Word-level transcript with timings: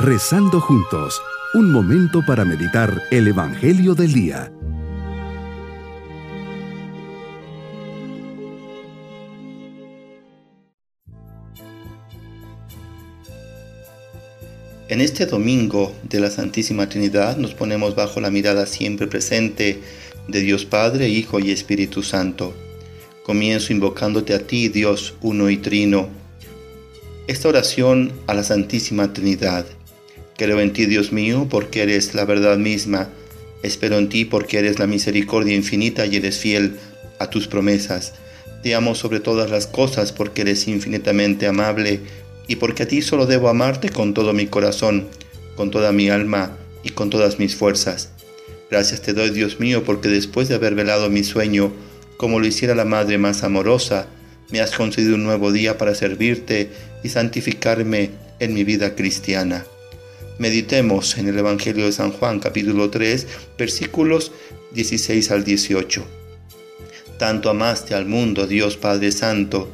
Rezando 0.00 0.60
juntos, 0.60 1.20
un 1.54 1.72
momento 1.72 2.24
para 2.24 2.44
meditar 2.44 3.02
el 3.10 3.26
Evangelio 3.26 3.96
del 3.96 4.12
Día. 4.12 4.52
En 14.88 15.00
este 15.00 15.26
domingo 15.26 15.92
de 16.04 16.20
la 16.20 16.30
Santísima 16.30 16.88
Trinidad 16.88 17.36
nos 17.36 17.54
ponemos 17.54 17.96
bajo 17.96 18.20
la 18.20 18.30
mirada 18.30 18.66
siempre 18.66 19.08
presente 19.08 19.80
de 20.28 20.40
Dios 20.40 20.64
Padre, 20.64 21.08
Hijo 21.08 21.40
y 21.40 21.50
Espíritu 21.50 22.04
Santo. 22.04 22.54
Comienzo 23.24 23.72
invocándote 23.72 24.32
a 24.32 24.46
ti, 24.46 24.68
Dios 24.68 25.16
uno 25.22 25.50
y 25.50 25.56
trino. 25.56 26.08
Esta 27.26 27.48
oración 27.48 28.12
a 28.28 28.34
la 28.34 28.44
Santísima 28.44 29.12
Trinidad 29.12 29.66
Creo 30.38 30.60
en 30.60 30.72
ti, 30.72 30.86
Dios 30.86 31.10
mío, 31.10 31.48
porque 31.50 31.82
eres 31.82 32.14
la 32.14 32.24
verdad 32.24 32.58
misma. 32.58 33.08
Espero 33.64 33.98
en 33.98 34.08
ti 34.08 34.24
porque 34.24 34.60
eres 34.60 34.78
la 34.78 34.86
misericordia 34.86 35.56
infinita 35.56 36.06
y 36.06 36.14
eres 36.14 36.38
fiel 36.38 36.76
a 37.18 37.28
tus 37.28 37.48
promesas. 37.48 38.14
Te 38.62 38.76
amo 38.76 38.94
sobre 38.94 39.18
todas 39.18 39.50
las 39.50 39.66
cosas 39.66 40.12
porque 40.12 40.42
eres 40.42 40.68
infinitamente 40.68 41.48
amable 41.48 41.98
y 42.46 42.54
porque 42.54 42.84
a 42.84 42.88
ti 42.88 43.02
solo 43.02 43.26
debo 43.26 43.48
amarte 43.48 43.88
con 43.88 44.14
todo 44.14 44.32
mi 44.32 44.46
corazón, 44.46 45.08
con 45.56 45.72
toda 45.72 45.90
mi 45.90 46.08
alma 46.08 46.56
y 46.84 46.90
con 46.90 47.10
todas 47.10 47.40
mis 47.40 47.56
fuerzas. 47.56 48.10
Gracias 48.70 49.02
te 49.02 49.14
doy, 49.14 49.30
Dios 49.30 49.58
mío, 49.58 49.82
porque 49.82 50.08
después 50.08 50.48
de 50.48 50.54
haber 50.54 50.76
velado 50.76 51.10
mi 51.10 51.24
sueño, 51.24 51.72
como 52.16 52.38
lo 52.38 52.46
hiciera 52.46 52.76
la 52.76 52.84
Madre 52.84 53.18
más 53.18 53.42
amorosa, 53.42 54.06
me 54.50 54.60
has 54.60 54.70
concedido 54.70 55.16
un 55.16 55.24
nuevo 55.24 55.50
día 55.50 55.78
para 55.78 55.96
servirte 55.96 56.70
y 57.02 57.08
santificarme 57.08 58.10
en 58.38 58.54
mi 58.54 58.62
vida 58.62 58.94
cristiana. 58.94 59.66
Meditemos 60.38 61.18
en 61.18 61.26
el 61.26 61.36
Evangelio 61.36 61.86
de 61.86 61.90
San 61.90 62.12
Juan 62.12 62.38
capítulo 62.38 62.90
3 62.90 63.26
versículos 63.58 64.30
16 64.70 65.32
al 65.32 65.42
18. 65.42 66.06
Tanto 67.18 67.50
amaste 67.50 67.96
al 67.96 68.06
mundo, 68.06 68.46
Dios 68.46 68.76
Padre 68.76 69.10
Santo, 69.10 69.68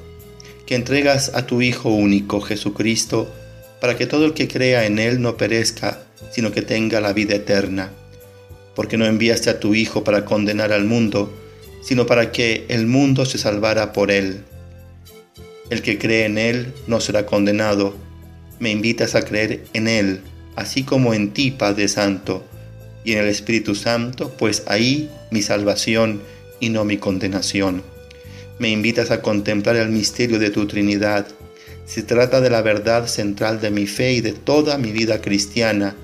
que 0.64 0.74
entregas 0.74 1.32
a 1.34 1.44
tu 1.44 1.60
Hijo 1.60 1.90
único, 1.90 2.40
Jesucristo, 2.40 3.30
para 3.78 3.98
que 3.98 4.06
todo 4.06 4.24
el 4.24 4.32
que 4.32 4.48
crea 4.48 4.86
en 4.86 4.98
Él 4.98 5.20
no 5.20 5.36
perezca, 5.36 6.02
sino 6.32 6.50
que 6.50 6.62
tenga 6.62 7.02
la 7.02 7.12
vida 7.12 7.34
eterna. 7.34 7.92
Porque 8.74 8.96
no 8.96 9.04
enviaste 9.04 9.50
a 9.50 9.60
tu 9.60 9.74
Hijo 9.74 10.02
para 10.02 10.24
condenar 10.24 10.72
al 10.72 10.86
mundo, 10.86 11.30
sino 11.82 12.06
para 12.06 12.32
que 12.32 12.64
el 12.68 12.86
mundo 12.86 13.26
se 13.26 13.36
salvara 13.36 13.92
por 13.92 14.10
Él. 14.10 14.44
El 15.68 15.82
que 15.82 15.98
cree 15.98 16.24
en 16.24 16.38
Él 16.38 16.72
no 16.86 17.00
será 17.00 17.26
condenado. 17.26 17.94
Me 18.60 18.70
invitas 18.70 19.14
a 19.14 19.26
creer 19.26 19.64
en 19.74 19.88
Él 19.88 20.22
así 20.56 20.82
como 20.82 21.14
en 21.14 21.32
ti, 21.32 21.50
Padre 21.50 21.88
Santo, 21.88 22.44
y 23.04 23.12
en 23.12 23.18
el 23.18 23.28
Espíritu 23.28 23.74
Santo, 23.74 24.32
pues 24.38 24.62
ahí 24.66 25.10
mi 25.30 25.42
salvación 25.42 26.22
y 26.60 26.70
no 26.70 26.84
mi 26.84 26.96
condenación. 26.96 27.82
Me 28.58 28.70
invitas 28.70 29.10
a 29.10 29.20
contemplar 29.20 29.76
el 29.76 29.90
misterio 29.90 30.38
de 30.38 30.50
tu 30.50 30.66
Trinidad. 30.66 31.26
Se 31.86 32.02
trata 32.02 32.40
de 32.40 32.50
la 32.50 32.62
verdad 32.62 33.06
central 33.06 33.60
de 33.60 33.70
mi 33.70 33.86
fe 33.86 34.12
y 34.14 34.20
de 34.20 34.32
toda 34.32 34.78
mi 34.78 34.92
vida 34.92 35.20
cristiana, 35.20 35.94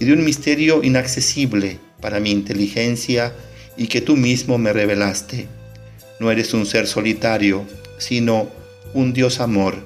y 0.00 0.04
de 0.04 0.12
un 0.12 0.24
misterio 0.24 0.82
inaccesible 0.82 1.78
para 2.00 2.20
mi 2.20 2.30
inteligencia 2.30 3.32
y 3.76 3.88
que 3.88 4.00
tú 4.00 4.16
mismo 4.16 4.56
me 4.56 4.72
revelaste. 4.72 5.48
No 6.20 6.30
eres 6.30 6.54
un 6.54 6.66
ser 6.66 6.86
solitario, 6.86 7.64
sino 7.98 8.48
un 8.94 9.12
Dios 9.12 9.40
amor. 9.40 9.76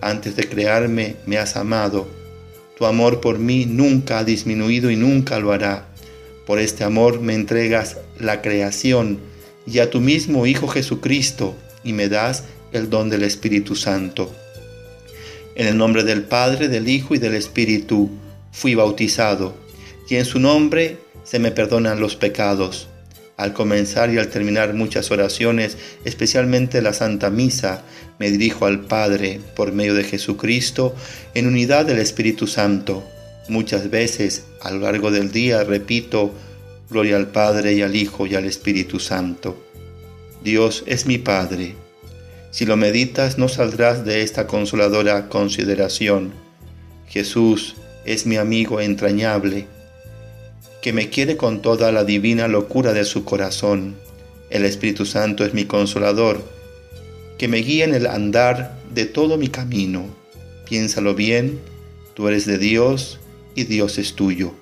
Antes 0.00 0.36
de 0.36 0.48
crearme 0.48 1.16
me 1.26 1.38
has 1.38 1.56
amado 1.56 2.15
tu 2.76 2.84
amor 2.84 3.20
por 3.20 3.38
mí 3.38 3.64
nunca 3.64 4.18
ha 4.18 4.24
disminuido 4.24 4.90
y 4.90 4.96
nunca 4.96 5.38
lo 5.38 5.52
hará. 5.52 5.86
Por 6.46 6.58
este 6.58 6.84
amor 6.84 7.20
me 7.20 7.34
entregas 7.34 7.96
la 8.18 8.42
creación 8.42 9.18
y 9.66 9.78
a 9.78 9.90
tu 9.90 10.00
mismo 10.00 10.46
Hijo 10.46 10.68
Jesucristo 10.68 11.56
y 11.82 11.94
me 11.94 12.08
das 12.08 12.44
el 12.72 12.90
don 12.90 13.08
del 13.08 13.22
Espíritu 13.22 13.74
Santo. 13.74 14.30
En 15.54 15.66
el 15.66 15.78
nombre 15.78 16.04
del 16.04 16.24
Padre, 16.24 16.68
del 16.68 16.88
Hijo 16.88 17.14
y 17.14 17.18
del 17.18 17.34
Espíritu 17.34 18.10
fui 18.52 18.74
bautizado 18.74 19.56
y 20.10 20.16
en 20.16 20.26
su 20.26 20.38
nombre 20.38 20.98
se 21.24 21.38
me 21.38 21.50
perdonan 21.50 21.98
los 21.98 22.14
pecados. 22.14 22.88
Al 23.36 23.52
comenzar 23.52 24.10
y 24.10 24.18
al 24.18 24.28
terminar 24.28 24.72
muchas 24.72 25.10
oraciones, 25.10 25.76
especialmente 26.04 26.80
la 26.80 26.94
Santa 26.94 27.28
Misa, 27.28 27.82
me 28.18 28.30
dirijo 28.30 28.64
al 28.64 28.80
Padre 28.80 29.40
por 29.54 29.72
medio 29.72 29.94
de 29.94 30.04
Jesucristo 30.04 30.94
en 31.34 31.46
unidad 31.46 31.84
del 31.84 31.98
Espíritu 31.98 32.46
Santo. 32.46 33.04
Muchas 33.48 33.90
veces 33.90 34.44
a 34.62 34.70
lo 34.70 34.80
largo 34.80 35.10
del 35.10 35.32
día 35.32 35.64
repito, 35.64 36.32
Gloria 36.88 37.16
al 37.16 37.28
Padre 37.28 37.74
y 37.74 37.82
al 37.82 37.96
Hijo 37.96 38.26
y 38.26 38.36
al 38.36 38.44
Espíritu 38.44 39.00
Santo. 39.00 39.62
Dios 40.42 40.84
es 40.86 41.06
mi 41.06 41.18
Padre. 41.18 41.74
Si 42.52 42.64
lo 42.64 42.76
meditas 42.76 43.38
no 43.38 43.48
saldrás 43.48 44.04
de 44.04 44.22
esta 44.22 44.46
consoladora 44.46 45.28
consideración. 45.28 46.32
Jesús 47.08 47.74
es 48.04 48.24
mi 48.24 48.36
amigo 48.36 48.80
entrañable 48.80 49.66
que 50.86 50.92
me 50.92 51.10
quiere 51.10 51.36
con 51.36 51.62
toda 51.62 51.90
la 51.90 52.04
divina 52.04 52.46
locura 52.46 52.92
de 52.92 53.04
su 53.04 53.24
corazón. 53.24 53.96
El 54.50 54.64
Espíritu 54.64 55.04
Santo 55.04 55.44
es 55.44 55.52
mi 55.52 55.64
consolador, 55.64 56.44
que 57.38 57.48
me 57.48 57.56
guía 57.56 57.86
en 57.86 57.92
el 57.92 58.06
andar 58.06 58.78
de 58.94 59.04
todo 59.04 59.36
mi 59.36 59.48
camino. 59.48 60.06
Piénsalo 60.64 61.16
bien, 61.16 61.58
tú 62.14 62.28
eres 62.28 62.46
de 62.46 62.58
Dios 62.58 63.18
y 63.56 63.64
Dios 63.64 63.98
es 63.98 64.14
tuyo. 64.14 64.54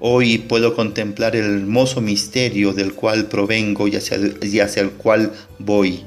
Hoy 0.00 0.36
puedo 0.36 0.76
contemplar 0.76 1.34
el 1.34 1.46
hermoso 1.46 2.02
misterio 2.02 2.74
del 2.74 2.92
cual 2.92 3.28
provengo 3.28 3.88
y 3.88 3.96
hacia, 3.96 4.18
y 4.42 4.60
hacia 4.60 4.82
el 4.82 4.90
cual 4.90 5.32
voy 5.58 6.02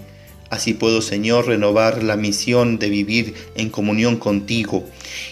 Así 0.49 0.73
puedo, 0.73 1.01
Señor, 1.01 1.47
renovar 1.47 2.03
la 2.03 2.15
misión 2.15 2.79
de 2.79 2.89
vivir 2.89 3.33
en 3.55 3.69
comunión 3.69 4.17
contigo 4.17 4.85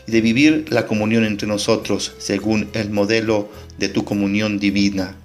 y 0.08 0.12
de 0.12 0.22
vivir 0.22 0.66
la 0.70 0.86
comunión 0.88 1.24
entre 1.24 1.48
nosotros 1.48 2.14
según 2.18 2.70
el 2.74 2.90
modelo 2.90 3.50
de 3.78 3.88
tu 3.88 4.04
comunión 4.04 4.59
divina. 4.59 5.16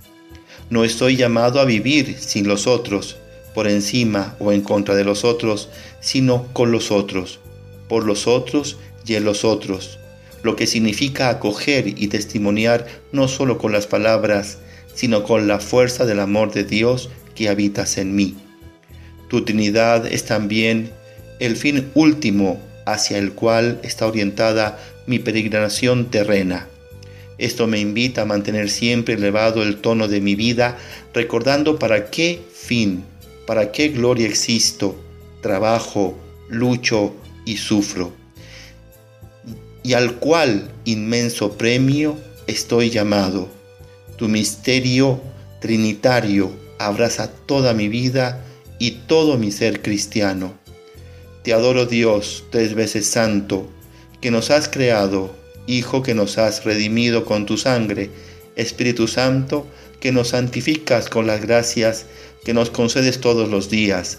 No 0.70 0.84
estoy 0.84 1.16
llamado 1.16 1.58
a 1.60 1.64
vivir 1.64 2.16
sin 2.18 2.46
los 2.46 2.68
otros, 2.68 3.16
por 3.54 3.66
encima 3.66 4.36
o 4.38 4.52
en 4.52 4.60
contra 4.60 4.94
de 4.94 5.04
los 5.04 5.24
otros, 5.24 5.68
sino 6.00 6.46
con 6.52 6.70
los 6.70 6.92
otros, 6.92 7.40
por 7.88 8.04
los 8.04 8.28
otros 8.28 8.78
y 9.04 9.16
en 9.16 9.24
los 9.24 9.44
otros, 9.44 9.98
lo 10.44 10.54
que 10.54 10.68
significa 10.68 11.28
acoger 11.28 11.88
y 11.88 12.06
testimoniar 12.06 12.86
no 13.10 13.26
solo 13.26 13.58
con 13.58 13.72
las 13.72 13.88
palabras, 13.88 14.58
sino 14.94 15.24
con 15.24 15.48
la 15.48 15.58
fuerza 15.58 16.06
del 16.06 16.20
amor 16.20 16.52
de 16.52 16.62
Dios 16.62 17.10
que 17.34 17.48
habitas 17.48 17.98
en 17.98 18.14
mí. 18.14 18.36
Tu 19.30 19.44
Trinidad 19.44 20.12
es 20.12 20.24
también 20.24 20.90
el 21.38 21.56
fin 21.56 21.88
último 21.94 22.60
hacia 22.84 23.16
el 23.16 23.32
cual 23.32 23.78
está 23.84 24.08
orientada 24.08 24.76
mi 25.06 25.20
peregrinación 25.20 26.10
terrena. 26.10 26.66
Esto 27.38 27.68
me 27.68 27.78
invita 27.78 28.22
a 28.22 28.24
mantener 28.24 28.68
siempre 28.68 29.14
elevado 29.14 29.62
el 29.62 29.76
tono 29.76 30.08
de 30.08 30.20
mi 30.20 30.34
vida, 30.34 30.76
recordando 31.14 31.78
para 31.78 32.10
qué 32.10 32.42
fin, 32.52 33.04
para 33.46 33.70
qué 33.70 33.90
gloria 33.90 34.26
existo, 34.26 35.00
trabajo, 35.42 36.18
lucho 36.48 37.14
y 37.46 37.56
sufro, 37.56 38.12
y 39.84 39.92
al 39.92 40.16
cual 40.16 40.72
inmenso 40.84 41.56
premio 41.56 42.18
estoy 42.48 42.90
llamado. 42.90 43.48
Tu 44.16 44.26
misterio 44.28 45.20
trinitario 45.60 46.50
abraza 46.80 47.30
toda 47.46 47.74
mi 47.74 47.88
vida 47.88 48.44
y 48.80 48.92
todo 49.06 49.38
mi 49.38 49.52
ser 49.52 49.82
cristiano. 49.82 50.54
Te 51.44 51.52
adoro 51.52 51.86
Dios, 51.86 52.44
tres 52.50 52.74
veces 52.74 53.06
santo, 53.06 53.70
que 54.20 54.32
nos 54.32 54.50
has 54.50 54.68
creado, 54.68 55.38
Hijo 55.66 56.02
que 56.02 56.14
nos 56.14 56.36
has 56.38 56.64
redimido 56.64 57.24
con 57.24 57.46
tu 57.46 57.56
sangre, 57.56 58.10
Espíritu 58.56 59.06
Santo, 59.06 59.68
que 60.00 60.10
nos 60.10 60.28
santificas 60.28 61.08
con 61.08 61.28
las 61.28 61.42
gracias 61.42 62.06
que 62.44 62.54
nos 62.54 62.70
concedes 62.70 63.20
todos 63.20 63.48
los 63.48 63.70
días. 63.70 64.18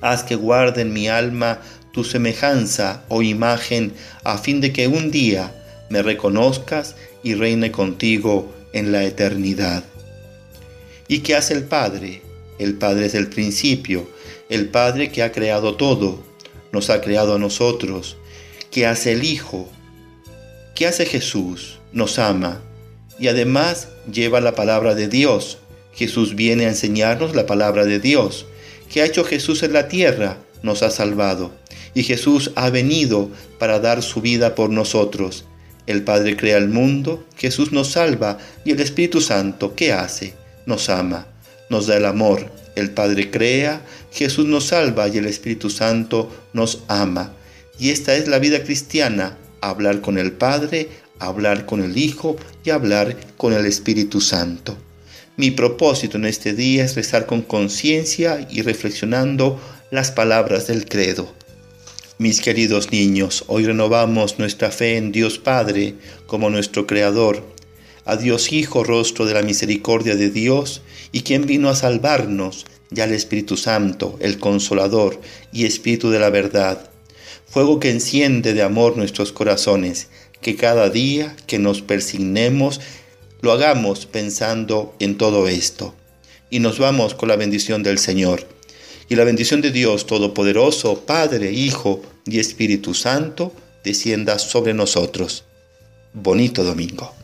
Haz 0.00 0.22
que 0.22 0.36
guarde 0.36 0.82
en 0.82 0.92
mi 0.92 1.08
alma 1.08 1.60
tu 1.92 2.04
semejanza 2.04 3.04
o 3.08 3.22
imagen, 3.22 3.92
a 4.22 4.38
fin 4.38 4.60
de 4.60 4.72
que 4.72 4.88
un 4.88 5.10
día 5.10 5.52
me 5.90 6.02
reconozcas 6.02 6.96
y 7.22 7.34
reine 7.34 7.70
contigo 7.70 8.50
en 8.72 8.90
la 8.92 9.04
eternidad. 9.04 9.84
¿Y 11.08 11.18
qué 11.18 11.34
hace 11.34 11.54
el 11.54 11.64
Padre? 11.64 12.23
El 12.58 12.74
Padre 12.74 13.06
es 13.06 13.14
el 13.14 13.28
principio, 13.28 14.08
el 14.48 14.68
Padre 14.68 15.10
que 15.10 15.22
ha 15.22 15.32
creado 15.32 15.76
todo, 15.76 16.22
nos 16.72 16.90
ha 16.90 17.00
creado 17.00 17.34
a 17.34 17.38
nosotros, 17.38 18.16
que 18.70 18.86
hace 18.86 19.12
el 19.12 19.24
Hijo, 19.24 19.68
que 20.74 20.86
hace 20.86 21.06
Jesús, 21.06 21.78
nos 21.92 22.18
ama 22.18 22.60
y 23.18 23.28
además 23.28 23.88
lleva 24.12 24.40
la 24.40 24.54
palabra 24.54 24.94
de 24.94 25.08
Dios. 25.08 25.58
Jesús 25.94 26.34
viene 26.34 26.66
a 26.66 26.70
enseñarnos 26.70 27.34
la 27.34 27.46
palabra 27.46 27.84
de 27.84 28.00
Dios. 28.00 28.46
que 28.92 29.00
ha 29.00 29.06
hecho 29.06 29.24
Jesús 29.24 29.62
en 29.62 29.72
la 29.72 29.88
tierra? 29.88 30.36
Nos 30.62 30.82
ha 30.82 30.90
salvado. 30.90 31.52
Y 31.94 32.02
Jesús 32.02 32.52
ha 32.54 32.70
venido 32.70 33.30
para 33.58 33.80
dar 33.80 34.02
su 34.02 34.20
vida 34.20 34.54
por 34.54 34.70
nosotros. 34.70 35.46
El 35.86 36.04
Padre 36.04 36.36
crea 36.36 36.58
el 36.58 36.68
mundo, 36.68 37.24
Jesús 37.36 37.72
nos 37.72 37.88
salva 37.92 38.38
y 38.64 38.72
el 38.72 38.80
Espíritu 38.80 39.20
Santo, 39.20 39.74
¿qué 39.74 39.92
hace? 39.92 40.34
Nos 40.66 40.88
ama, 40.88 41.26
nos 41.74 41.88
da 41.88 41.96
el 41.96 42.04
amor. 42.04 42.52
El 42.76 42.90
Padre 42.90 43.32
crea, 43.32 43.82
Jesús 44.12 44.46
nos 44.46 44.66
salva 44.66 45.08
y 45.08 45.18
el 45.18 45.26
Espíritu 45.26 45.70
Santo 45.70 46.30
nos 46.52 46.84
ama. 46.86 47.32
Y 47.80 47.90
esta 47.90 48.14
es 48.14 48.28
la 48.28 48.38
vida 48.38 48.62
cristiana, 48.62 49.36
hablar 49.60 50.00
con 50.00 50.16
el 50.16 50.30
Padre, 50.30 50.88
hablar 51.18 51.66
con 51.66 51.82
el 51.82 51.98
Hijo 51.98 52.36
y 52.64 52.70
hablar 52.70 53.16
con 53.36 53.52
el 53.52 53.66
Espíritu 53.66 54.20
Santo. 54.20 54.78
Mi 55.36 55.50
propósito 55.50 56.16
en 56.16 56.26
este 56.26 56.54
día 56.54 56.84
es 56.84 56.94
rezar 56.94 57.26
con 57.26 57.42
conciencia 57.42 58.46
y 58.48 58.62
reflexionando 58.62 59.60
las 59.90 60.12
palabras 60.12 60.68
del 60.68 60.84
credo. 60.86 61.34
Mis 62.18 62.40
queridos 62.40 62.92
niños, 62.92 63.42
hoy 63.48 63.66
renovamos 63.66 64.38
nuestra 64.38 64.70
fe 64.70 64.96
en 64.96 65.10
Dios 65.10 65.40
Padre 65.40 65.94
como 66.26 66.50
nuestro 66.50 66.86
Creador, 66.86 67.42
a 68.04 68.16
Dios 68.16 68.52
Hijo, 68.52 68.84
rostro 68.84 69.26
de 69.26 69.34
la 69.34 69.42
misericordia 69.42 70.16
de 70.16 70.30
Dios, 70.30 70.82
y 71.12 71.22
quien 71.22 71.46
vino 71.46 71.68
a 71.68 71.76
salvarnos, 71.76 72.66
y 72.94 73.00
al 73.00 73.12
Espíritu 73.12 73.56
Santo, 73.56 74.16
el 74.20 74.38
Consolador 74.38 75.20
y 75.52 75.64
Espíritu 75.64 76.10
de 76.10 76.18
la 76.18 76.30
verdad, 76.30 76.90
fuego 77.48 77.80
que 77.80 77.90
enciende 77.90 78.52
de 78.52 78.62
amor 78.62 78.96
nuestros 78.96 79.32
corazones, 79.32 80.08
que 80.40 80.56
cada 80.56 80.90
día 80.90 81.34
que 81.46 81.58
nos 81.58 81.82
persignemos 81.82 82.80
lo 83.40 83.52
hagamos 83.52 84.06
pensando 84.06 84.94
en 84.98 85.16
todo 85.16 85.48
esto. 85.48 85.94
Y 86.50 86.60
nos 86.60 86.78
vamos 86.78 87.14
con 87.14 87.28
la 87.28 87.36
bendición 87.36 87.82
del 87.82 87.98
Señor. 87.98 88.46
Y 89.08 89.16
la 89.16 89.24
bendición 89.24 89.60
de 89.60 89.70
Dios 89.70 90.06
Todopoderoso, 90.06 91.04
Padre, 91.04 91.52
Hijo 91.52 92.02
y 92.26 92.38
Espíritu 92.38 92.94
Santo, 92.94 93.52
descienda 93.82 94.38
sobre 94.38 94.72
nosotros. 94.72 95.44
Bonito 96.12 96.64
domingo. 96.64 97.23